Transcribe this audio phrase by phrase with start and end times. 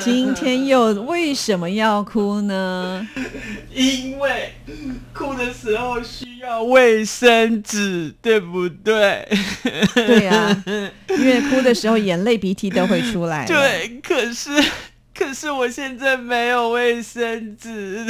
[0.00, 3.06] 今天又为什么要哭呢？
[3.72, 4.52] 因为
[5.12, 9.28] 哭的时候需要卫生纸，对不对？
[9.94, 10.64] 对呀，
[11.08, 13.46] 因为哭的时候眼泪鼻涕都会出来。
[13.46, 14.50] 对，可是。
[15.16, 18.04] 可是我现在没有卫生纸。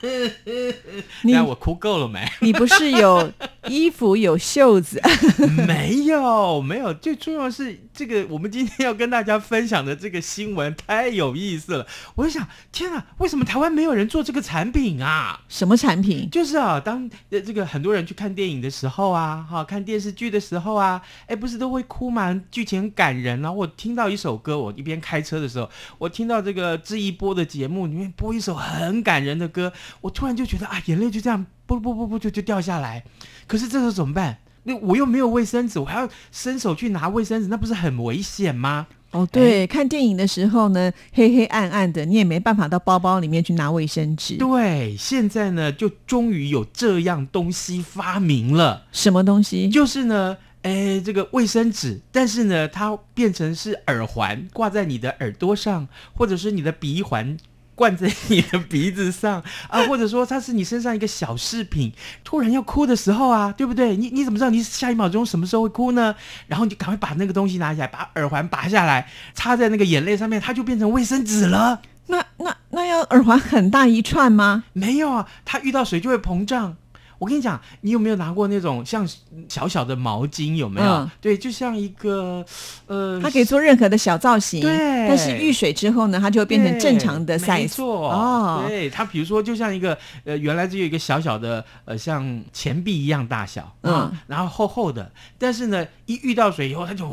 [1.22, 2.26] 你看我哭够了没？
[2.40, 3.30] 你不是有
[3.68, 5.00] 衣服有袖子？
[5.66, 6.94] 没有，没有。
[6.94, 11.86] 最重要的是这个，我们今天要跟大家分享的这个新闻太有意思了。
[12.14, 15.42] 我就想，天啊，为什么台湾没有人做这个产品啊？
[15.48, 16.30] 什么产品？
[16.30, 22.40] 就是啊，当这个很多人去看电影的时候啊，哈，看电视剧的时候啊，哎，不是都会哭吗？
[22.50, 23.52] 剧情很感人啊。
[23.52, 26.21] 我听到一首歌，我一边开车的时候，我听。
[26.22, 33.02] 听到这个这一波的节目里面播一首很感人的歌，我突然就觉得啊，眼泪就这样不不不不就就掉下来。
[33.48, 34.38] 可是这时候怎么办？
[34.62, 38.86] 那我又没有卫生纸，我还要伸手去拿卫生纸，那不是很危险吗？
[39.10, 44.36] 哦，对，看电影的时候呢，黑黑暗暗的，你也没办法到包包里面去拿卫生纸。
[44.36, 48.84] 对，现在呢，就终于有这样东西发明了。
[48.92, 49.68] 什么东西？
[49.68, 50.36] 就是呢。
[50.62, 57.36] 哎，这个卫生纸，但是呢，它变成是耳环，挂在你的耳朵上，或者是你的鼻环
[57.74, 61.92] 灌在你的鼻子上啊，或者说它是你身上一个小饰品。
[62.22, 63.96] 突然要哭的时候啊，对不对？
[63.96, 66.14] 你你怎么知道你下一秒钟什么时候会哭呢？
[66.46, 71.82] 然后你就赶快把那个东西拿起来，把耳环拔下来，插在那个眼泪上面，它就变成卫生纸了。
[72.06, 74.64] 那那那要耳环很大一串吗？
[74.74, 76.76] 没有啊，它遇到水就会膨胀。
[77.22, 79.08] 我跟你讲，你有没有拿过那种像
[79.48, 80.56] 小小的毛巾？
[80.56, 81.08] 有没有？
[81.20, 82.44] 对，就像一个
[82.88, 84.60] 呃，它可以做任何的小造型。
[84.60, 87.58] 对，但是遇水之后呢，它就会变成正常的 size。
[87.58, 95.08] 没错哦，对，它比如说就像一个呃，原来只有一个小小的呃，像钱币一样大小，嗯，然后厚厚的，
[95.38, 97.06] 但是呢，一遇到水以后，它就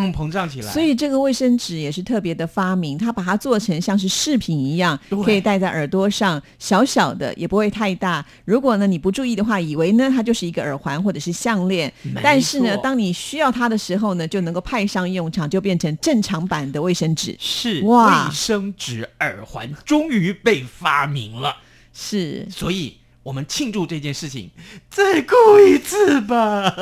[0.00, 0.72] 嗡膨胀起来。
[0.72, 8.24] 所以这个卫生纸也是特别的发明，它把它做成像是饰品一样，可以戴在耳朵上，小小的也不会太大。
[8.44, 17.36] 如果呢，你不注注意的话，以为呢它就是一个耳环或者是项链，但是呢，当你需要它的时候呢，就能够派上用场，就变成正常版的卫生纸。
[17.38, 21.54] 是哇，卫生纸耳环终于被发明了。
[21.92, 24.50] 是，所以我们庆祝这件事情，
[24.88, 26.74] 再哭一次吧。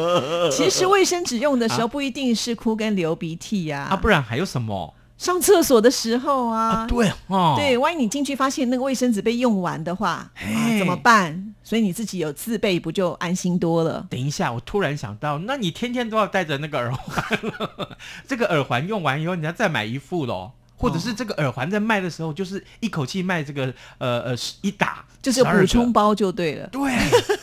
[0.52, 4.94] 其实卫生纸用的时候不一定是哭跟流鼻涕呀，啊，不然还有什么？
[5.16, 11.54] 上厕所的时候啊，对哦，对，万一你进去发现那个卫生纸被用完的话，啊，怎么办？
[11.64, 14.06] 所以你自己有自备，不就安心多了？
[14.10, 17.38] 等一下，我突然想到，那你天天都要戴着那个耳环，
[18.28, 26.66] 这个耳环用完以后，你要再买一副喽，或者是这个耳环在卖的时候，就是一口气卖这个呃呃一打，就是补充包就对了。
[26.68, 26.92] 对，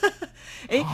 [0.70, 0.86] 哎，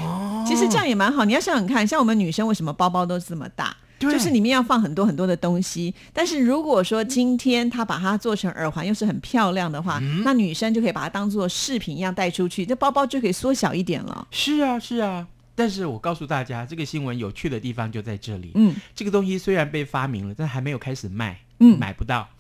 [0.47, 1.25] 其实这样也蛮好。
[1.25, 3.75] 你要想想看，像我们女生为什么包包都这么大？
[3.99, 14.25] 就是里面要放很多很多的东西，但是如果说今天他把它做成耳环，又是很漂亮的话，那女生就可以把它当做饰品一样带出去，这包包就可以缩小一点了。
[14.31, 15.27] 是啊，是啊。
[15.53, 18.53] 但是我告诉大家，这个新闻有趣的地方就在这里。
[18.55, 22.27] 嗯，这个东西虽然被发明了，但还没有开始卖，嗯，买不到。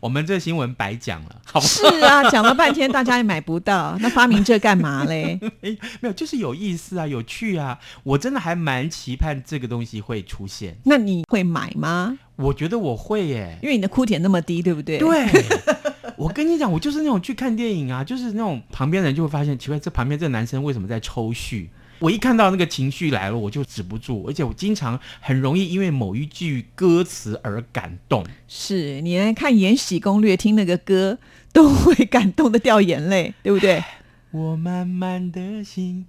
[0.00, 5.38] 我们这新闻白讲了，好是啊，讲了半天，大家也买不到，那发明这干嘛嘞？
[5.60, 10.74] 哎，没有，就是有意思啊，有趣啊，我真的还蛮期盼这个东西会出现。
[10.84, 12.18] 那你会买吗？
[12.36, 14.96] 我觉得我会耶，因为你的哭点那么低，对不对？
[14.96, 15.26] 对，
[16.16, 21.68] 我跟你讲，我就是那种去看电影啊，就是那种旁边人就会发现奇怪，这旁边这男生为什么在抽蓄？
[22.00, 28.24] 我一看到那个情绪来了，我就止不住，而且我经常很容易因为某一句歌词而感动。
[28.48, 31.18] 是你来看《延禧攻略》，听那个歌
[31.52, 33.84] 都会感动的掉眼泪，对不对？
[34.32, 36.06] 我慢慢的心，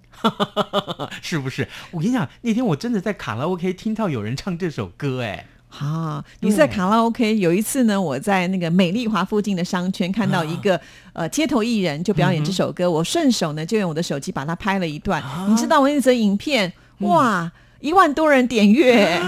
[1.21, 1.67] 是不是？
[1.91, 5.45] 我跟你讲，那天我真的在卡拉 OK 听到有人唱这首歌，哎。
[5.79, 6.23] 啊！
[6.41, 10.79] 你在卡拉 OK 有一次呢，我在那个美丽华附近的商圈看到一个
[11.13, 15.23] 呃街头艺人就表演这首歌，我顺手呢就用我的手机把它拍了一段。
[15.49, 19.21] 你知道我那则影片哇，一万多人点阅，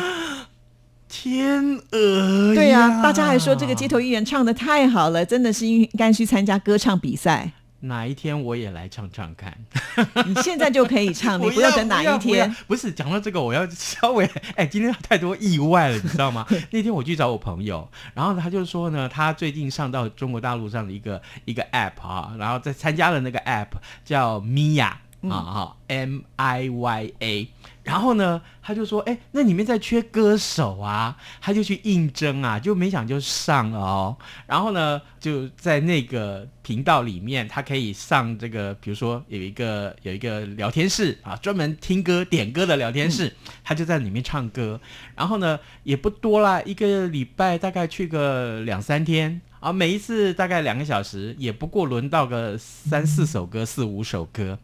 [1.07, 2.53] 天鹅！
[2.53, 7.51] 对呀，大家还说这个街头艺人唱的太好了，真的是应该去参加歌唱比赛。
[7.83, 9.57] 哪一天我也来唱唱看。
[10.25, 12.53] 你现在就可以唱， 你不要等哪一天。
[12.67, 14.25] 不是讲到这个，我要稍微
[14.55, 16.45] 哎，今天太多意外了，你知道吗？
[16.71, 23.69] 那天我去找我朋友，然后他就说呢，他最近上到中国大陆上的一个一个 app 啊，然后在参加了那个 app
[24.03, 24.93] 叫 Mia。
[25.29, 27.47] 啊哈，M I Y A，
[27.83, 34.17] 然后呢，他就说，哎，那里面在缺歌手啊，他就去应征啊，就没想就上了哦。
[34.47, 43.35] 然后呢，就在那个频道里面，他可以上这个，比如说有一个有一个聊天室啊，专门听歌点歌的聊天室，
[43.65, 44.79] 他就在里面唱歌。
[45.15, 54.57] 然后呢，也不多啦，一个礼拜大概去个两三天啊，每一次大概两个小时，也不过轮到个三四首歌，四五首歌。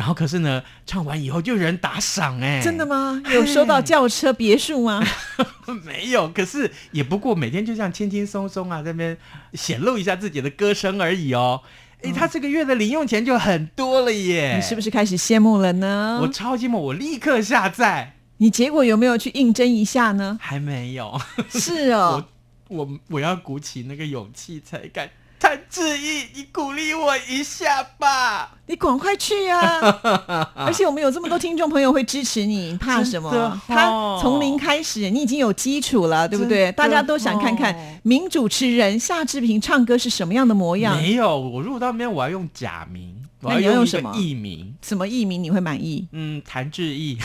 [0.00, 3.22] 然后可是呢，唱完以后就有人打赏哎，真的吗？
[3.34, 5.06] 有收到轿车别墅吗？
[5.84, 9.14] 没有，可是也不过每天就这样轻轻松松啊，这边
[9.52, 11.60] 显露一下自己的歌声而已哦。
[12.02, 16.18] 哎，他这个月的零用钱就很多了耶，你是不是开始羡慕了呢？
[16.22, 18.16] 我超羡慕，我立刻下载。
[18.38, 20.38] 你结果有没有去应征一下呢？
[20.40, 21.20] 还没有。
[21.50, 22.24] 是哦，
[22.68, 25.10] 我我我要鼓起那个勇气才敢。
[25.40, 28.50] 谭志毅，你鼓励我一下吧！
[28.66, 29.80] 你赶快去啊！
[30.54, 33.58] 而且我们有这么多听众朋友会支持你，怕什么？
[33.66, 33.86] 他
[34.20, 36.70] 从零开始，你已经有基础了，对不对？
[36.72, 40.94] 大家都想看看名主持人夏志平唱歌是什么样的模样。
[40.98, 44.74] 没有，我如果到那边，我要用假名，那你要用什么艺名？
[44.82, 46.06] 什么艺名你会满意？
[46.12, 47.16] 嗯，谭志毅，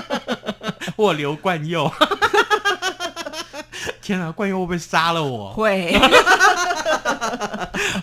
[0.96, 1.90] 或刘冠佑。
[4.10, 5.52] 天啊，冠佑会不会杀了我？
[5.54, 5.94] 会。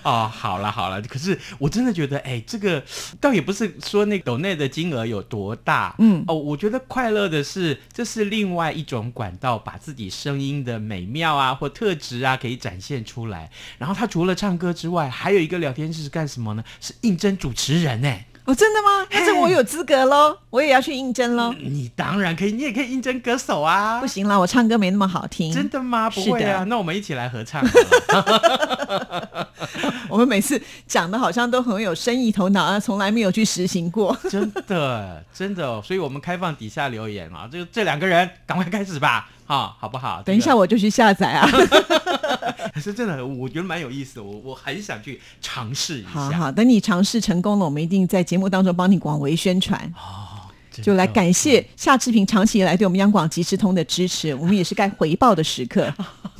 [0.03, 2.81] 哦，好了好了，可是我真的觉得，哎，这个
[3.19, 13.49] 倒也不是说那抖内的金额有多大，嗯，哦，我觉得快乐的是，这是另外一种管道，把自己声音的美妙啊或特质啊可以展现出来。
[13.77, 16.63] 然后他除了唱歌之外，还有一个聊天室是干什么呢？
[16.79, 18.25] 是应征主持人哎。
[18.47, 19.05] 哦，真的吗？
[19.11, 21.53] 那这我有资格喽，我也要去应征喽。
[21.59, 23.99] 你当然可以，你也可以应征歌手啊。
[23.99, 25.53] 不行啦，我唱歌没那么好听。
[25.53, 26.09] 真的吗？
[26.09, 27.61] 不会啊，那我们一起来合唱。
[30.07, 34.17] 我们每次讲的好像都很有生意头脑啊，从来没有去实行过。
[34.29, 40.21] 真的，真的，所以我们开放底下留言啊，就这两个人赶快开始吧，哈，好不好？
[40.23, 41.47] 等一下我就去下载啊。
[42.75, 46.09] 是真的，我觉得蛮有意思的，我我很想去尝试一下。
[46.09, 49.81] 好好，等你尝试成功了，我们一定在节目当中帮你广为宣传。
[49.95, 50.36] 哦，
[50.81, 55.93] 就来感谢夏志平长期以来对我们央广即时通的支持，我们也是该回报的时刻。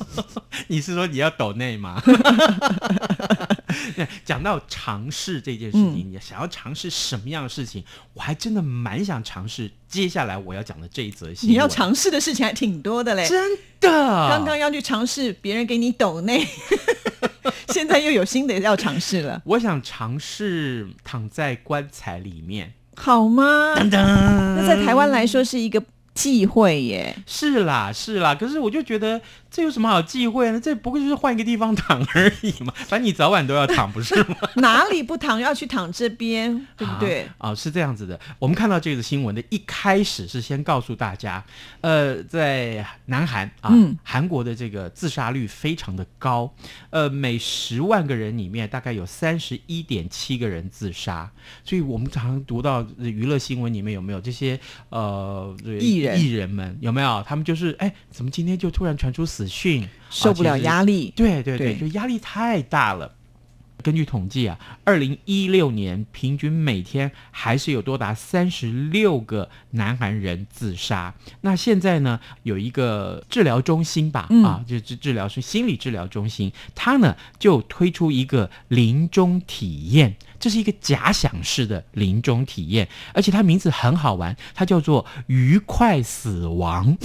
[0.67, 2.01] 你是说你要抖内吗？
[4.25, 7.83] 讲到尝试这件事情，你想要尝试什么样的事情？
[8.13, 9.69] 我还真的蛮想尝试。
[9.87, 13.89] 接下来我要讲的这一则新闻，你要尝试的事情还挺多的嘞，真的。
[14.29, 16.45] 刚刚要去尝试别人给你抖内，
[17.69, 19.41] 现在又有新的要尝试了。
[19.45, 23.73] 我想尝试躺在棺材里面，好吗？
[23.91, 25.81] 那在台湾来说是一个
[26.13, 27.15] 忌讳耶。
[27.25, 28.35] 是啦，是啦。
[28.35, 29.21] 可是我就觉得。
[29.57, 30.61] 这有什么好忌讳呢？
[30.61, 32.71] 这不过就是换一个地方躺而已嘛。
[32.87, 34.35] 反正你早晚都要躺，不是吗？
[34.57, 37.27] 哪里不躺要去躺这边，对不对？
[37.39, 38.19] 啊，是这样子的。
[38.37, 41.43] 我们看到这个新闻的一开始是先告诉大家，
[41.81, 43.73] 呃，在南韩啊，
[44.03, 46.53] 韩国的这个自杀率非常的高，
[46.91, 51.31] 呃，每十万个人里面大概有三十一点七个人自杀。
[51.63, 57.23] 所以我们常读到娱乐新闻里面有没有这些呃艺人艺人们有没有？
[57.25, 59.25] 他们就是哎，怎么今天就突然传出？
[59.25, 63.13] 死讯受不了压力，对对对，就压力太大了。
[63.83, 71.13] 根据统计啊，二零一六年平均每天还是有多达三十六个南韩人自杀。
[71.41, 80.17] 那现在呢，有一个治疗中心吧，啊，就治治疗是心理治疗中心，它呢就推出一个临终体验。
[80.39, 86.97] 这是一个假想式的临终体验，而且它名字很好玩，它叫做“愉快死亡”。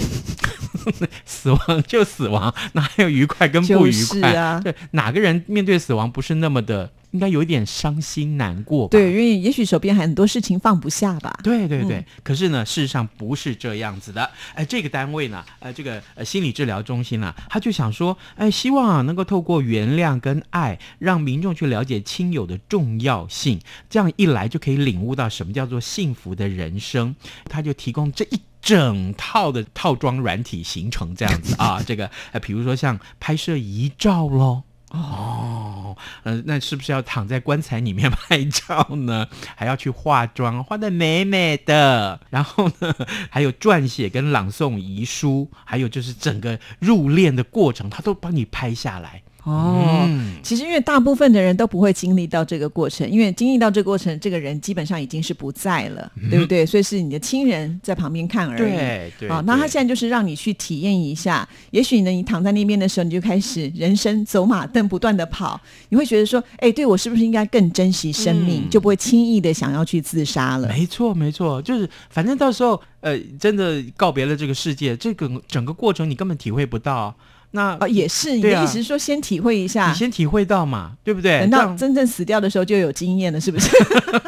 [1.25, 4.59] 死亡就死亡，哪还有愉快跟不愉快啊？
[4.59, 6.91] 对，哪个人面对死亡不是那么的？
[7.13, 8.91] 应该有一点伤心难过吧？
[8.91, 11.39] 对，因为也许手边很多事情放不下吧。
[11.43, 14.29] 对对对，可是呢，事实上不是这样子的。
[14.55, 27.15] 哎，这个单位呢，呃，这个呃心理治疗中心呢，他就想说，哎，希望啊能够透过原谅跟爱，让民众去了解亲友的重要性，这样一来就可以领悟到什么叫做幸福的人生。
[27.45, 34.63] 他就提供这一整套的套装软体形成这样子啊，这个呃，比如说像拍摄遗照喽。
[34.93, 39.27] 哦，呃，那是不是要躺在棺材里面拍照呢？
[39.57, 42.19] 还要去化妆，化的美美的。
[42.29, 42.93] 然后呢，
[43.31, 49.23] 还有撰写跟朗诵遗书，还有就是整个入殓的过程，他都帮你拍下来。
[49.43, 56.65] 哦，嗯其实因为大部分的人都不会经历到这个过程，因为经历到这个过程，这个人基本上已经是不在了，对不对？
[56.65, 58.59] 所以是你的亲人在旁边看而已。
[58.59, 65.59] 对对，好，那他现在就是让你去体验一下，也许呢，你躺在那边的时候，你就开始人生走马灯不断的跑，
[65.89, 70.67] 你会觉得说，哎，对我是不是应该更珍惜生命，嗯就不会轻易的想要去自杀了？
[70.69, 77.13] 没错，没错，就是反正到时候，呃，真的告别了这个世界，这个整个过程你根本体会不到。
[77.55, 81.39] 那啊，也是，你的意思是说，先体会一下你，先体会到嘛，对不对？
[81.39, 83.69] 等到真正死掉的时候就有经验了，是不是？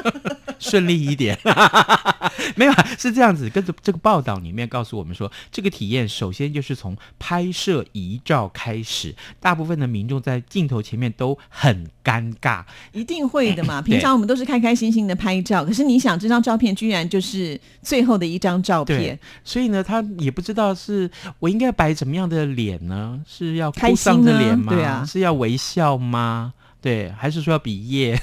[0.69, 1.37] 顺利一点。
[2.55, 3.49] 没有啊，是这样子。
[3.49, 12.63] 跟着这个报道里面告诉我们说，这个体验首先就是从拍摄遗照开始，大部分的民众在镜头前面都很尴尬。
[12.91, 13.81] 一定会的嘛。
[13.81, 23.21] 平常我们都是开开心心的拍照，可是你想，这张照片居然就是最后的一张照片，，所以呢，他也不知道是我应该摆怎么样的脸呢？
[23.27, 24.73] 是要开哭丧心啊着脸吗？
[24.73, 26.53] 对啊是要微笑吗？
[26.85, 28.21] 对，还是说要比耶？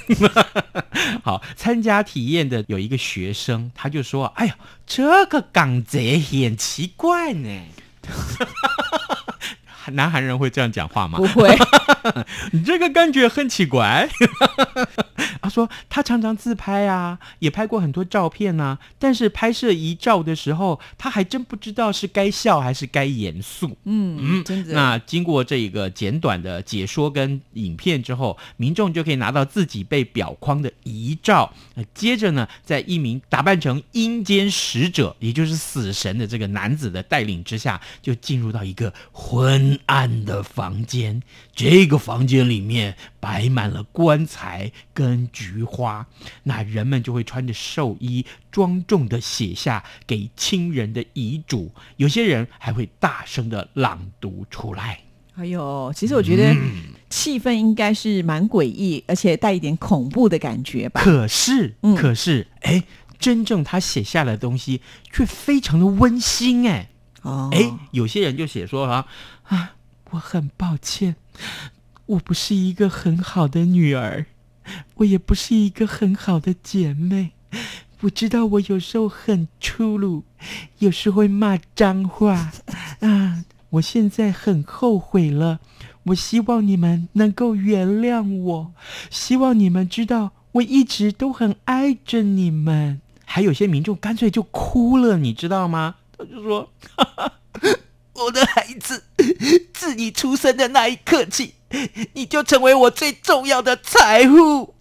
[1.25, 4.55] 好，参加体验的有一个学生，他就说：“哎呀，
[4.87, 7.49] 这个港贼很奇怪呢。
[9.91, 11.19] ”南韩人会这样讲话吗？
[11.19, 11.59] 不会。
[12.55, 14.09] 你这个感觉很奇怪。
[15.43, 23.77] 他说他常常自拍啊，也拍过很多照片啊，但是拍摄遗照的时候，他还真不知道是该笑还是该严肃。
[23.85, 24.73] 嗯，真的。
[24.73, 31.53] 那经过这个简短的解说跟影片之后，民众就可以拿到自己被裱框的遗照。
[31.75, 41.21] 那接着呢，在一名打扮成阴间使者，也就是死神的这个男子的带领之下，就进入到一个昏暗的房间。
[41.55, 46.07] 这个房间里面摆满了棺材跟菊花，
[46.45, 55.01] 那人们就会穿着寿衣，庄重的写下给亲人的遗嘱，有些人还会大声的朗读出来。
[55.35, 61.01] 哎呦，其实我觉得嗯气氛应该是蛮诡异，而且带一点恐怖的感觉吧。
[61.03, 62.83] 可是，嗯可是，哎，
[63.19, 66.89] 真正他写下来的东西却非常的温馨，哎。
[67.23, 69.07] 哦，哎，有些人就写说啊
[69.45, 69.77] 啊，
[70.11, 71.17] 我很抱歉，
[72.07, 74.27] 我不是一个很好的女儿，
[74.97, 77.33] 我也不是一个很好的姐妹。
[78.01, 80.25] 我知道我有时候很粗鲁，
[80.79, 82.51] 有时会骂脏话
[83.01, 85.61] 啊，我现在很后悔了。
[86.07, 88.75] 我希望你们能够原谅我，
[89.09, 93.01] 希望你们知道我一直都很爱着你们。
[93.25, 95.95] 还有些民众干脆就哭了，你知道吗？
[96.19, 96.69] 他就说。
[98.15, 99.05] 我的孩子，
[99.73, 101.55] 自你出生的那一刻起，
[102.13, 104.75] 你就成为我最重要的财富。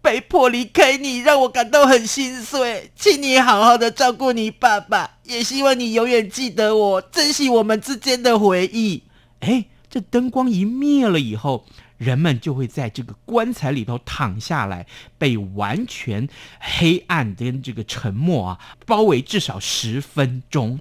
[0.00, 2.90] 被迫离开你，让我感到很心碎。
[2.96, 9.02] 请你好好的照顾你爸爸，也希望你永远记得我，珍惜我们之间的回忆。
[9.40, 11.66] 哎，这灯光一灭了以后，
[11.98, 14.86] 人们就会在这个棺材里头躺下来，
[15.18, 20.80] 被完全黑暗跟这个沉默啊包围至少十分钟。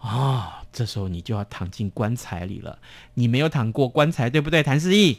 [0.00, 2.78] 哦，这时候你就要躺进棺材里了。
[3.14, 5.18] 你没有躺过棺材，对不对，谭思义？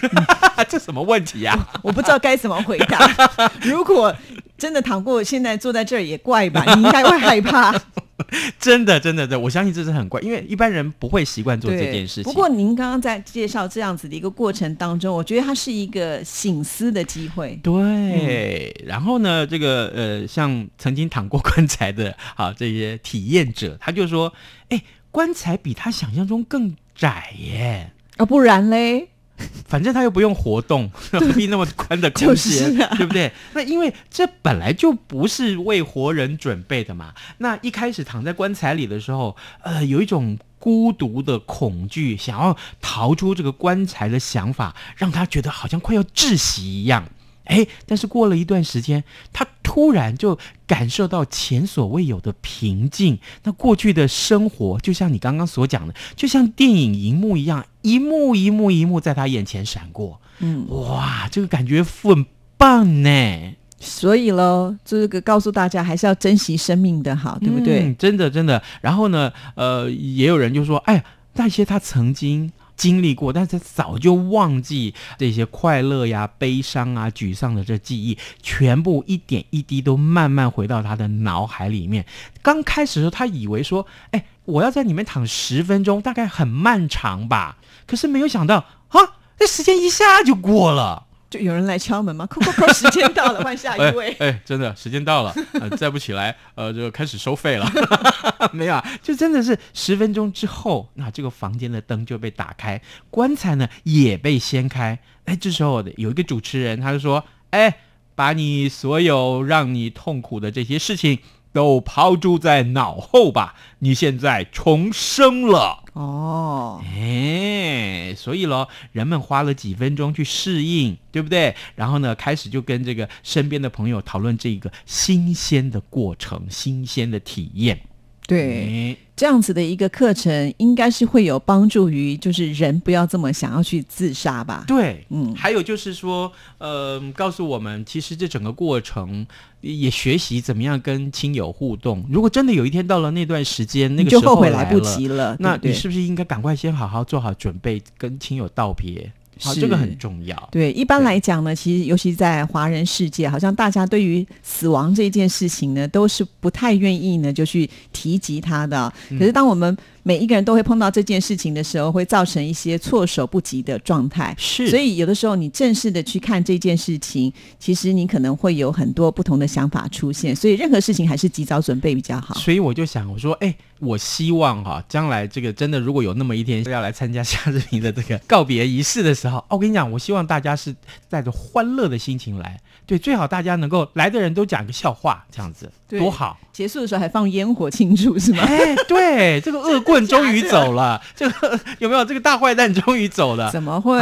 [0.68, 3.08] 这什么问题呀、我不知道该怎么回答。
[3.62, 4.14] 如果
[4.58, 6.64] 真的躺过，现在坐在这儿也怪吧？
[6.74, 7.72] 你应该会害怕。
[8.60, 12.24] 真的，真的，真的，我相信这是很怪，因为一般人不会习惯做这件事情。
[12.24, 17.58] 不过您刚刚在介绍这样子的一个过程当中，我觉得它是一个醒思的机会。
[17.62, 24.32] 对，然后呢，这个呃，像曾经躺过棺材的啊这些体验者，他就说，
[24.68, 27.90] 哎，棺材比他想象中更窄耶。
[28.16, 29.08] 啊，不然嘞，
[29.66, 33.32] 反正他又不用活动， 何必那么宽的空间，就是啊 对不对？
[33.52, 37.12] 那因为这本来就不是为活人准备的嘛。
[37.38, 47.08] 那一开始躺在棺材里的时候，呃，有一种孤独的恐惧，想要逃出这个棺材的想法，让他觉得好像快要窒息一样。
[47.46, 53.18] 哎，但是过了一段时间，他突然就感受到前所未有的平静。
[53.42, 60.20] 那过去的生活，就像你刚刚所讲的，就像电影荧幕一样，一幕一幕一幕在他眼前闪过。
[60.40, 62.26] 嗯，哇，这个感觉很
[62.56, 67.84] 棒呢，所以喽，这个告诉大家还是要珍惜生命的好，对不对？
[67.84, 68.60] 嗯真的真的。
[68.80, 72.50] 然后呢，呃，也有人就说，哎，那些他曾经。
[72.76, 82.04] 经历过，但是他早就忘记这些快乐呀、悲伤啊、沮丧的这记忆，全部一点一滴都慢慢回到他的脑海里面。
[82.42, 87.58] 刚开始的时候，他以为说，哎，我要在里面躺十分钟，大概很漫长吧。
[87.86, 88.56] 可是没有想到，
[88.88, 89.00] 啊，
[89.38, 91.06] 这时间一下就过了。
[91.30, 92.24] 就有人来敲门吗？
[92.26, 94.14] 扣扣扣， 时间到了，换下一位。
[94.20, 97.68] 哎，真的时间到了，呃， 再不起来，呃，就开始收费了。
[98.52, 104.96] 没有啊，就真的是十分钟之后，那这个房间的灯就被打开，棺材呢也被掀开。
[105.24, 107.78] 哎，这时候有一个主持人，他就说：“哎，
[108.14, 111.18] 把你所有让你痛苦的这些事情
[111.54, 121.54] 都抛诸在脑后吧，你现在重生了。”哦，哎，所以咯，人们花了几分钟去适应，对不对？
[121.76, 127.80] 然后呢，开始就跟这个身边的朋友讨论这个新鲜的过程、新鲜的体验。
[128.26, 134.64] 对，这样子的一个课程，应该是会有帮助于，就是人不要这么想要去自杀吧？
[134.66, 139.26] 对，嗯，还有就是说，呃，告诉我们，其实这整个过程
[139.60, 142.02] 也学习怎么样跟亲友互动。
[142.08, 149.12] 如果真的有一天到了那段时间，那个就后悔来不及了，那你是不是应该赶快先好好做好准备，跟亲友道别？
[149.40, 150.48] 好，这个很重要。
[150.52, 158.92] 对，一般来讲呢，其实尤其在华人世界，好像大家对于死亡这件事情呢，都是不太愿意呢，就去提及它的。
[159.10, 159.76] 可是当我们
[160.06, 164.34] 每一个人都会碰到这件事情的时候，会造成一些措手不及的状态。
[164.38, 170.36] 是，所以有的时候你正式的去看这件事情，其实你可能会有很多不同的想法出现。
[170.36, 172.34] 所以任何事情还是及早准备比较好。
[172.34, 180.74] 所以我就想，我说，哎，我希望哈，将来这个真的如果有那么一天要来参加夏志平的这个告别仪式的时候， 哦，我跟你讲，我希望大家是
[181.08, 182.60] 带着欢乐的心情来。
[182.86, 186.38] 对，最好大家能够来的人都讲个笑话，这样子多好。
[186.52, 188.42] 结束的时候还放烟火庆祝是吗？
[188.42, 192.04] 哎，对，这个恶棍终于走了， 这个有没有？
[192.04, 193.50] 这个大坏蛋终于走了？
[193.50, 193.98] 怎么会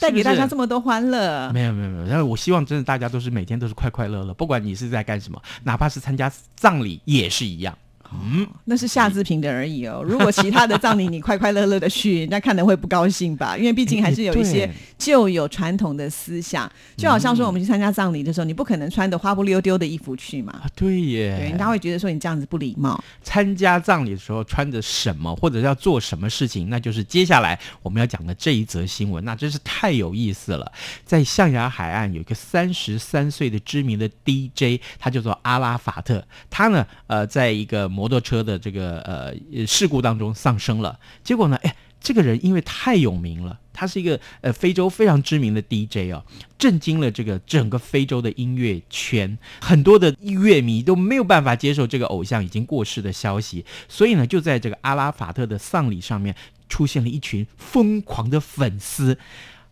[0.00, 1.50] 带给大家这么多欢乐？
[1.52, 7.76] 没有没有没有，但是我希望真的大家都是每天都是快快乐乐，不管你是在干什么，哪怕是参加葬礼也是一样。
[8.22, 10.02] 嗯，那是夏志平的而已哦。
[10.04, 13.56] 如果其他的葬礼你快快乐乐的去， 人家看的会不高兴吧？
[13.56, 20.62] 因为毕竟还是有一些旧有传统的思想，就好像说我们去参加葬礼的时候，你不可能穿的花不溜丢的衣服去嘛。
[20.74, 23.02] 对耶，对，人家会觉得说你这样子不礼貌。
[23.22, 29.24] 参加葬礼的时候穿着什么，或者要做什么事情，那就是接下来我们要讲的这一则新闻。
[29.24, 30.70] 那真是太有意思了。
[31.04, 36.24] 在象牙海岸有一个三十三岁的知名的 DJ，他叫做阿拉法特。
[36.50, 39.34] 他呢，呃，在一个摩托车的这个呃
[39.66, 46.22] 事故当中丧生了，结果呢，哎，这个人因为太有名了，他是一个呃非洲非常知名的 DJ 哦，
[46.58, 56.36] 震惊了这个整个非洲的音乐圈，很多的乐迷都没有办法接受这个偶像已经过世的消息，所以呢，就在这个阿拉法特的丧礼上面
[56.68, 59.16] 出现了一群疯狂的粉丝。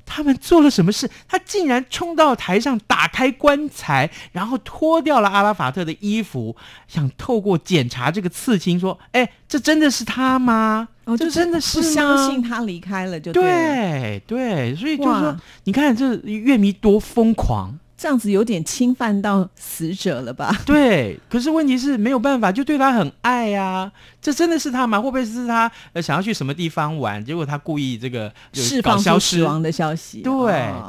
[0.05, 1.09] 他们做了什么事？
[1.27, 6.55] 他竟然冲到台上，打开棺材，然后脱掉了阿拉法特的衣服，
[6.87, 10.89] 想透过检查这个刺青，说：“哎，这真的是他吗？
[11.05, 20.53] 哦，这真的是不相信他离开了就对对，所以就说，你看这乐迷多疯狂。”这样子有点侵犯到死者了吧？
[20.67, 23.93] 对，可是问题是没有办法，就对他很爱呀。
[24.21, 25.01] 这真的是他吗？
[25.01, 30.21] 会不会是他呃想要去什么地方玩，结果他故意这个释放出死亡的消息？
[30.21, 30.33] 对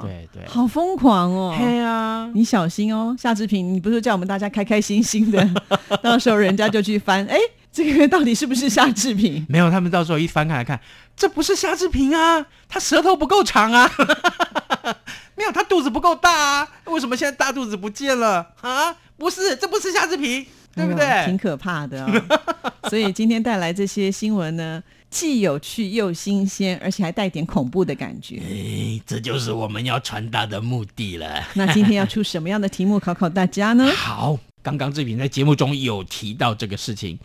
[0.02, 1.56] 对对，好疯狂哦！
[1.56, 5.48] 嘿啊，你小心哦，夏志平，你不是叫我们大家开开心心的，
[6.02, 7.38] 到时候人家就去翻，哎，
[7.72, 9.46] 这个到底是不是夏志平？
[9.48, 10.80] 没有，他们到时候一翻开来看，
[11.16, 13.88] 这不是夏志平啊，他舌头不够长啊。
[15.36, 16.68] 没有，他肚子不够大啊！
[16.86, 18.96] 为什么现在大肚子不见了啊？
[19.18, 21.26] 不是，这不是夏志平，对不对？
[21.26, 22.74] 挺可怕的哦。
[22.90, 28.38] 所以今天带来这些新闻呢，既有趣又新鲜，而且还带点恐怖的感觉。
[28.38, 31.44] 哎，这就是我们要传达的目的了。
[31.54, 33.90] 那今天要出什么样的题目考考大家呢？
[33.96, 37.18] 好，刚刚志平在节目中有提到这个事情，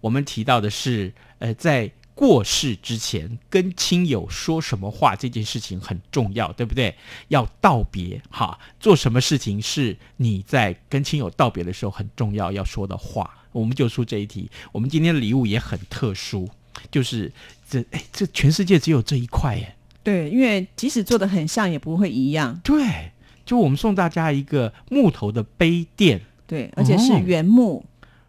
[0.00, 1.90] 我们提到的是，呃，在。
[2.14, 6.94] 过世之前跟亲友说什么话这件事情很重要，对不对？
[7.28, 13.28] 要道别哈，做什么事情是你在跟亲友道别的时候很重要要说的话？
[13.50, 14.50] 我们就出这一题。
[14.72, 16.48] 我们今天的礼物也很特殊，
[16.90, 17.32] 就是
[17.68, 19.74] 这哎，这全世界只有这一块耶。
[20.02, 22.60] 对，因为即使做的很像，也不会一样。
[22.62, 23.12] 对，
[23.44, 27.84] 就我们送大家一个木头的杯垫，对，而且是原木。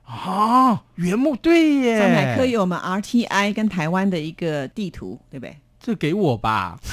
[0.05, 1.99] 啊，原木对耶！
[1.99, 5.57] 上海科有我们 RTI 跟台湾的一个地图，对不对？
[5.81, 6.79] 这给我吧。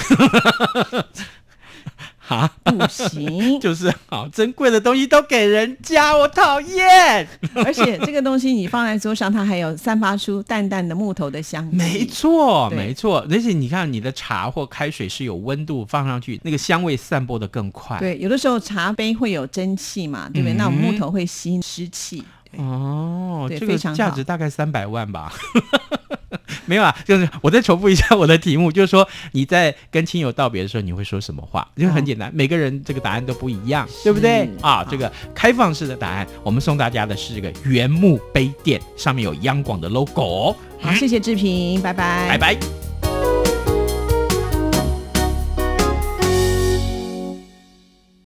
[2.24, 7.28] 哈，不行，就是好珍贵的东西都给人家，我讨厌。
[7.56, 11.76] 而且这个东西你放在桌上，它还有散发出淡淡的木头的香味。
[11.76, 13.26] 没错，没错。
[13.30, 17.98] 而且你看，你的茶或开水是有温度，放上去那个香味散播的更快。
[17.98, 20.54] 对，有的时候茶杯会有蒸汽嘛，对不对？
[20.54, 22.22] 那我们木头会吸湿气。
[22.58, 25.32] 哦，这个价值大概三百万吧。
[26.64, 31.66] 没有啊，就是我再重复一下我的题目，就是说你在跟亲友道别的时候，你会说什么话？
[31.74, 34.48] 因为很简单，每个人这个答案都不一样，对不对？
[34.60, 40.54] 啊，这个开放式的答案，我们送大家的是这个原木杯垫，上面有央广的 logo。
[40.80, 42.91] 好，谢谢志平，拜拜，拜拜。